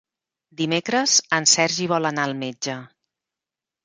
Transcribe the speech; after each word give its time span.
Dimecres 0.61 1.17
en 1.37 1.45
Sergi 1.51 1.87
vol 1.91 2.09
anar 2.11 2.23
al 2.31 2.33
metge. 2.39 2.79